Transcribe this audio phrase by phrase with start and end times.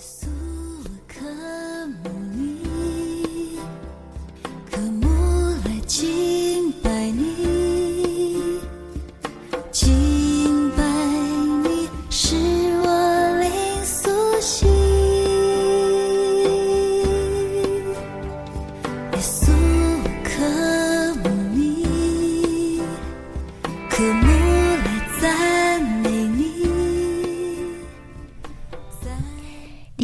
[0.00, 0.28] 苏
[1.08, 1.24] 克
[2.04, 3.58] 木尼
[4.70, 5.08] 科木
[5.64, 8.60] 来敬拜你
[9.72, 10.84] 敬拜
[11.64, 12.36] 你是
[12.80, 13.50] 我灵
[13.84, 14.68] 苏醒。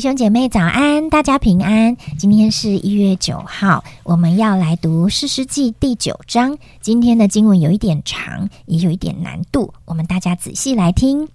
[0.05, 1.97] 兄姐妹早安，大家平安。
[2.19, 6.59] 今天是一月九号，我们要来读《诗诗记》第九章。
[6.83, 11.27] 今天的经文有一点长，也有一点难度，我们大家仔细来听。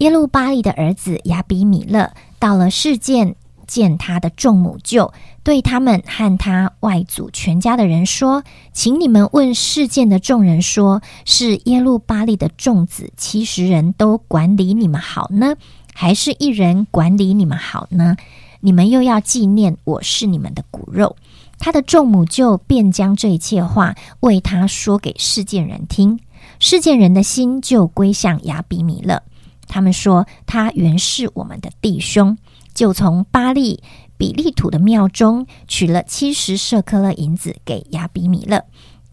[0.00, 3.36] 耶路巴利的儿子亚比米勒到了事件，
[3.66, 15.54] 见他的众母舅，对他们和他外祖全家的人说：“请你们问事件的众人说，是耶路巴利的众子七十人都管理你们好呢？”
[15.94, 18.16] 还是一人管理你们好呢？
[18.60, 21.16] 你们又要纪念我是你们的骨肉。
[21.58, 26.18] 他的众母就便将这一切话为他说给世件人听，
[26.58, 29.22] 世件人的心就归向亚比米勒。
[29.68, 32.36] 他们说他原是我们的弟兄，
[32.74, 33.82] 就从巴利
[34.16, 38.64] 比利土的庙中取了七十舍克勒银子给亚比米勒。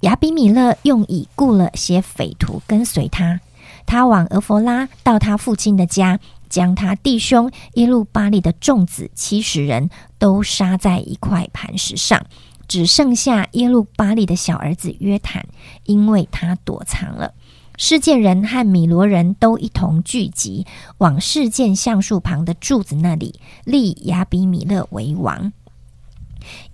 [0.01, 3.39] 亚比米勒用以雇了些匪徒跟随他，
[3.85, 6.19] 他往俄弗拉到他父亲的家。
[6.49, 12.25] 将他弟兄耶路巴利的众子七十人都杀在一块磐石上，
[12.67, 15.47] 只剩下耶路巴利的小儿子约坦，
[15.85, 17.33] 因为他躲藏了。
[17.77, 20.65] 事件人和米罗人都一同聚集，
[20.97, 25.53] 往事件橡树旁的柱子那里立亚比米勒为王。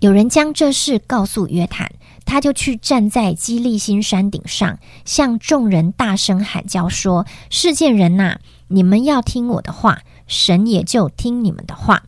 [0.00, 1.92] 有人将这事告诉约坦，
[2.24, 12.02] 他就去站在基利新山顶上，向众人大声喊叫说：“事件人呐！”你们要听我的话，神也就听你们的话。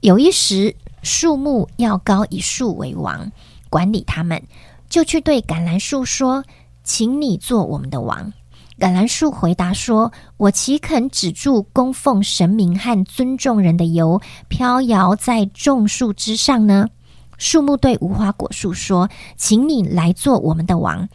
[0.00, 3.32] 有一时，树木要高以树为王，
[3.68, 4.42] 管理他们，
[4.88, 6.44] 就去对橄榄树说
[6.84, 8.32] ：“请你做我们的王。”
[8.78, 16.88] 橄榄树回答说：“我岂肯止住供奉神明和尊重人的油，飘摇在众树之上呢？”
[17.36, 21.08] 树木对无花果树说：“请你来做我们的王。”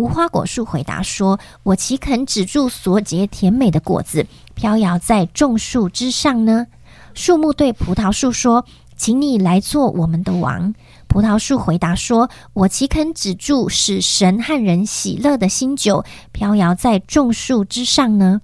[0.00, 6.68] 无花果树回答说：“我岂肯止住所结甜美的果子，飘摇在众树之上呢？”
[7.12, 8.64] 树木对葡萄树说
[8.96, 10.74] ：“请你来做我们的王。”
[11.06, 18.40] 葡萄树回答说：“我岂肯止住使神和人喜乐的新酒，飘摇在众树之上呢？”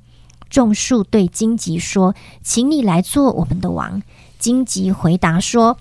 [0.50, 4.03] 众树对荆棘说：“请你来做我们的王。”
[4.38, 5.78] 荆棘回答说：“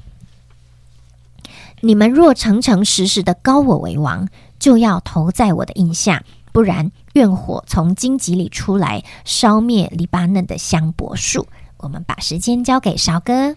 [1.82, 4.30] 你们若诚诚实实的高我为王。”
[4.66, 11.48] 就要投在我的印下，不然愿火从荆棘里出来，烧灭黎巴嫩的香柏树。
[11.78, 13.56] 我们把时间交给少哥。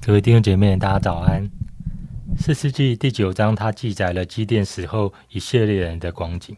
[0.00, 1.50] 各位弟兄姐妹，大家早安。
[2.38, 6.56] 四世纪第九章，它记载了基甸死后以色列人的光景。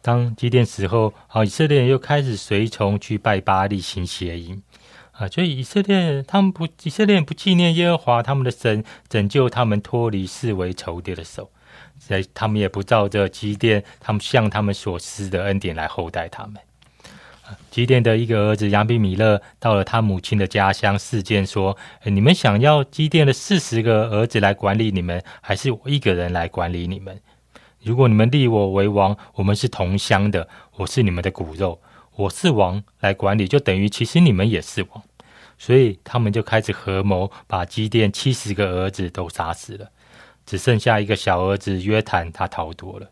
[0.00, 4.62] 当基甸死后，啊，以色列人又开始随从去拜巴利行邪淫
[5.12, 11.50] 啊，所以以色列人他们不，以色列人不纪念耶和华他们的神，拯救他们脱离视为仇敌的手。
[12.10, 16.56] 在他们也不照着基甸他们向他们所施的恩典来厚待他们。
[17.70, 27.20] 基甸的一个儿子亚比米勒到了他母亲的家乡，事件说：“你们想要基甸的四十个儿子来管理你们，还是我一个人来管理你们？
[27.84, 30.48] 如果你们立我为王，我们是同乡的，
[30.78, 31.80] 我是你们的骨肉，
[32.16, 35.02] 我是王来管理，就等于其实你们也是王。
[35.58, 39.88] 所以他们就开始合谋，把基甸七十个儿子都杀死了。”
[40.50, 43.08] 只剩下一个小儿子约坦，他逃脱了。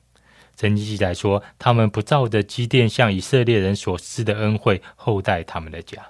[0.61, 6.05] 圣经记载说，他们不照着基甸向以色列人所施的恩惠厚待他们的家。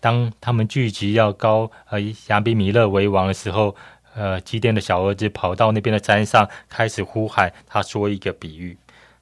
[0.00, 3.76] 当他们聚集要高呃亚比米勒为王的时候，
[4.14, 7.52] 呃基甸的小儿子跑到那边的山上，开始呼喊。
[7.66, 8.78] 他说一个比喻，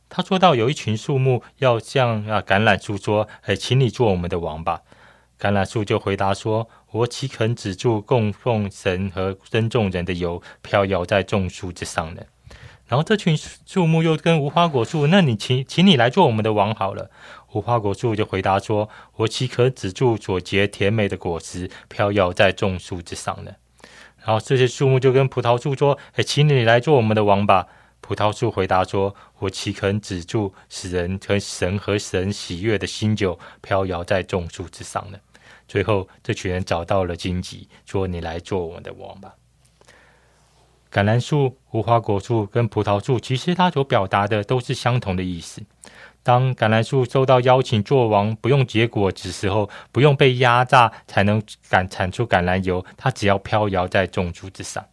[0.08, 4.82] 他说到有一群树木要向啊橄榄树说：“哎，请你做我们的王吧。”
[5.42, 12.22] 橄榄树就回答说：“我岂肯止住供奉神和尊重人的油，飘摇在众树之上呢？”
[12.86, 13.36] 然后这群
[13.66, 17.10] 树木又跟无花果树：“那你请，请你来做我们的王好了。”
[17.54, 23.50] 无花果树就回答说：“我岂可止住所结甜美的果实，飘摇在众树之上呢？”
[24.24, 27.66] 然后这些树木就跟葡萄树说：“哎，请你来做我们的王吧。”
[28.00, 35.18] 葡萄树回答说：“我岂肯止住使人和神和神喜悦的新酒，飘摇在众树之上呢？”
[35.72, 39.36] 最后，这群人找到了荆棘，说：“你来做我们的王吧。”
[40.92, 45.62] 橄榄树、无花果树跟葡萄树，其实它所表达的都是相同的意思。
[46.22, 54.84] 当橄榄树收到邀请做王，不用结果子时候，不用被压榨才能赶产出橄榄油，它只要飘摇在种树之上。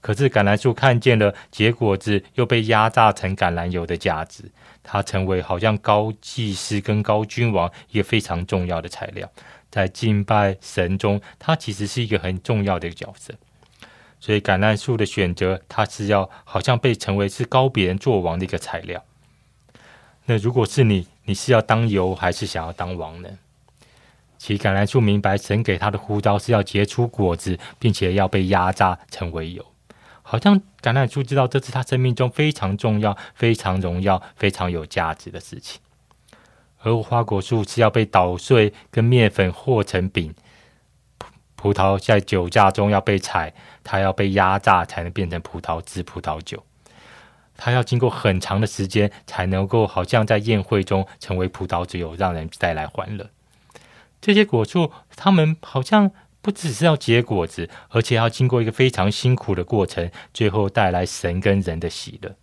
[0.00, 4.44] 可是橄榄树看见了结果子又被压榨成橄榄油的价值，
[4.84, 9.28] 它成为好像高祭司跟高君王一个非常重要的材料，
[9.74, 13.34] 在敬拜神中，它其实是一个很重要的一个角色。
[14.20, 19.02] 所以橄榄树的选择，它是要好像被成为是高别人做王的一个材料。
[20.26, 23.28] 那如果是你，你是要当油还是想要当王呢？
[24.38, 29.66] 其橄榄树明白神给他的呼召是要结出果子，并且要被压榨成为油。
[30.22, 35.80] 好像橄榄树知道这是他生命中非常重要、非常荣耀、非常有价值的事情。
[36.84, 40.34] 而花果树是要被捣碎，跟面粉和成饼。
[41.56, 46.62] 葡萄在酒架中要被采，它要被压榨才能变成葡萄汁、葡萄酒。
[47.56, 53.30] 它要经过很长的时间才能够，好像在宴会中成为葡萄酒，让人带来欢乐。
[54.20, 56.10] 这些果树，它们好像
[56.42, 62.36] 不只是要结果子，而且要经过一个非常辛苦的过程，最后带来神跟人的喜乐。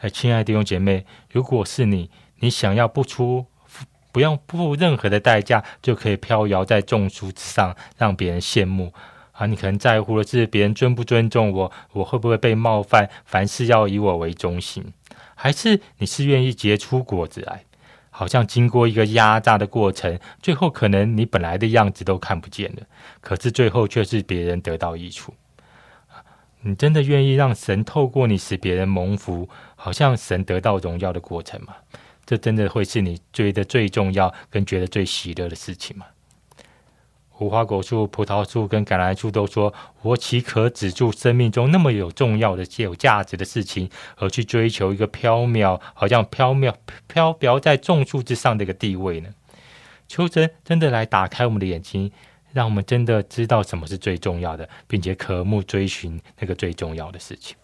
[0.00, 3.46] 哎，亲爱的弟兄姐妹，如果是你，你想要不出。
[4.10, 8.92] 不用付任何的代价就可以飘摇在众树之上，让别人羡慕
[9.32, 9.46] 啊！
[9.46, 13.08] 你可能在乎的是别人尊不尊重我，我会不会被冒犯？
[13.26, 14.92] 凡事要以我为中心，
[15.36, 17.64] 还是你是愿意结出果子来？
[18.10, 22.82] 好像经过一个压榨的过程，最后可能你本来的样子都看不见了，
[23.20, 25.34] 可是最后却是别人得到益处。
[26.62, 31.76] 你真的愿意让神透过你使别人蒙福，好像神得到荣耀的过程吗？
[32.28, 36.04] 这真的会是你觉得最重要跟觉得最喜乐的事情吗？
[37.38, 39.72] 无花果树、葡萄树跟橄榄树都说
[40.02, 46.74] ：“我岂可止住生命中那么有重要的、有价值的事情，而去追求一个飘渺、好像飘渺、
[47.06, 49.30] 飘飘在众树之上的一个地位呢？”
[50.06, 52.12] 求神真的来打开我们的眼睛，
[52.52, 57.56] 让我们真的知道什么是最重要的，并且渴慕追寻那个最重要的事情。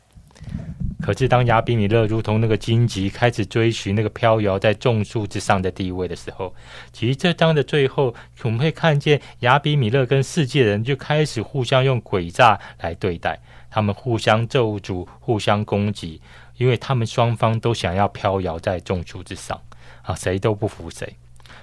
[1.04, 6.54] 可是，当亚比米勒如同那个荆棘开始追寻那个飘摇在众树之上的地位的时候，
[6.94, 13.38] 其实这章的最后，我们会看见亚比米勒跟世界人就开始互相用诡诈来对待，
[13.70, 16.22] 他们互相咒诅、互相攻击，
[16.56, 19.60] 因为他们双方都想要飘摇在众树之上
[20.00, 21.14] 啊，谁都不服谁。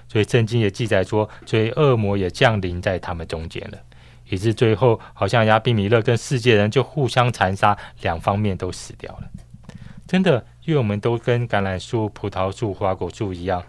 [0.06, 3.78] 所以圣经也记载说，所以恶魔也降临在他们中间了。
[4.32, 9.28] 以致最后，好像亚比米勒跟世界人就互相残杀，两方面都死掉了。
[10.08, 13.62] 真的，因为我们都跟橄榄树、葡萄树、花果树一样，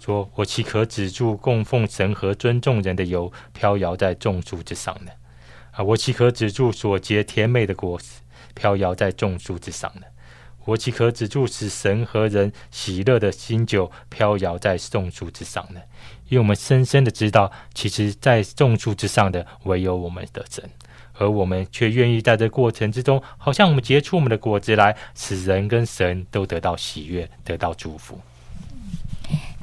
[0.00, 5.10] 说我岂可止住供奉神和尊重人的油，飘摇在众树之上呢？
[5.72, 8.20] 啊，我岂可止住所结甜美的果实，
[8.54, 10.02] 飘摇在众树之上呢？
[10.68, 15.80] 我岂可止住使神和人喜乐的新酒，飘摇在众树之上呢？
[16.28, 20.68] 因为我们深深的知道，其实，在众树之上的唯有我们的神，
[21.14, 28.20] 而我们却愿意在这过程之中，好像我们结出我们的果子来，使人跟神都得到喜悦，得到祝福。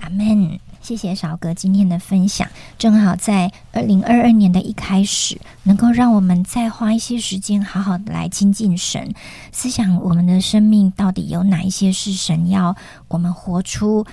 [0.01, 0.60] 阿门。
[0.86, 2.48] 谢谢少哥今天的分享，
[2.78, 9.12] 正好在二零二二年的一开始，能够让我们再花一些时间，好好的来亲近神，
[9.52, 12.76] 思想我们的生命到底有哪一些是神要
[13.08, 14.06] 我们活出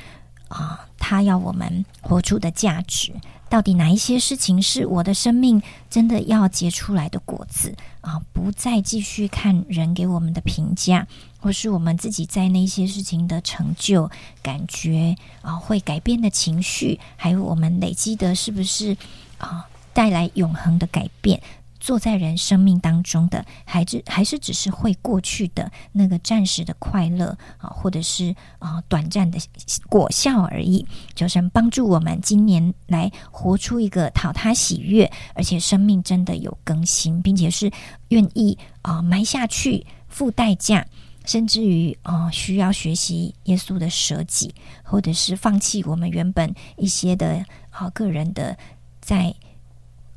[0.49, 0.87] 啊。
[1.05, 3.13] 他要我们活出的价值，
[3.53, 8.19] 到底哪一些事情是我的生命真的要结出来的果子啊？
[8.33, 11.07] 不再继续看人给我们的评价，
[11.39, 14.11] 或是我们自己在那些事情的成就
[14.43, 18.97] 感觉啊，会改变的情绪，还有我们累积的是不是
[19.37, 21.39] 啊，带来永恒的改变？
[21.83, 29.41] 坐在人生命当中的，还是还是只是会过去的那个暂时的快乐啊，或者是啊短暂的
[29.89, 30.87] 果效而已。
[31.17, 37.69] 求神帮助我们今年来活出一个讨他喜悦，而且生命真的有更新，并且是
[38.11, 40.87] 愿意啊埋下去付代价，
[41.25, 48.57] 甚至于啊需要学习耶稣的舍己，或者是放弃我们原本一些的啊个人的
[49.01, 49.35] 在。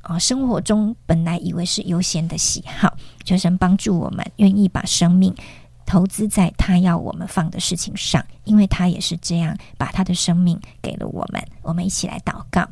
[0.06, 5.34] 啊，生活中本来以为是悠闲的喜好，求神帮助我们，愿意把生命
[5.84, 11.44] 投资在他要我们放的事情上，因为他也是这样把他的生命给了我们。
[11.64, 12.68] 我们一起来祷告，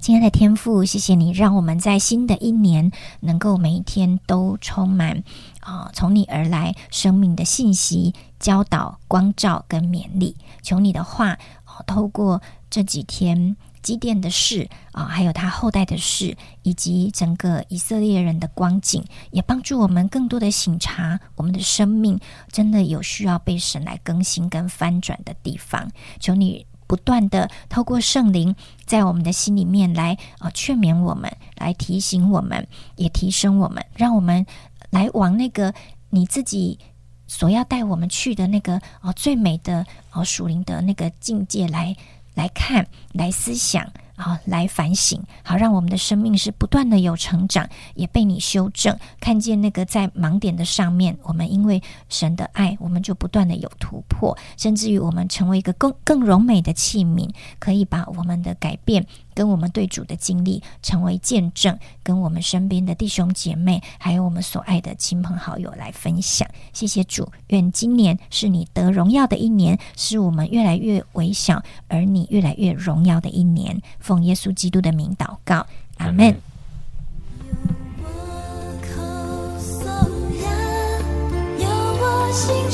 [0.00, 5.22] 亲爱的天父，谢谢你让我们在新的一年能够每一天都充满
[5.60, 10.36] 啊，从你而来生命的信息、教导、光照跟勉励。
[10.62, 11.38] 求你的话，
[11.86, 13.56] 透过这几天。
[13.84, 22.18] 基甸的事啊，还有他后代的事，以及整个以色列人的光景，也帮助我们更多的醒察我们的生命
[22.50, 25.88] 真的有需要被神来更新跟翻转的地方。
[26.18, 34.44] 求你不断的透过圣灵，在我们的心里面来啊劝勉我们，来提醒我们，也提升我们，让我们
[34.90, 35.72] 来往那个
[36.10, 36.78] 你自己。
[37.26, 41.96] 所要带我们去的那个哦，最美的哦，属灵的那个境界来
[42.34, 43.90] 来看，来思想。
[44.16, 66.48] 好，来反省，好让我们的生命是不断的有成长，也被你修正，看见那个在盲点的上面，我们因为神的爱，我们就不断的有突破，甚至于我们成为一个更更柔美的器皿，可以把我们的改变跟我们对主的经历成为见证，跟我们身边的弟兄姐妹，还有我们所爱的亲朋好友来分享。
[66.72, 73.82] 谢谢主，愿今年是你得荣耀的一年，是我们越来越微小，而你越来越荣耀的一年。
[73.98, 75.66] 奉耶稣基督的名祷告，
[75.98, 76.28] 阿门。
[76.28, 76.34] 有
[78.02, 78.08] 我
[78.80, 78.92] 口
[79.58, 79.88] 颂
[80.42, 80.46] 呀，
[81.58, 82.73] 有我心。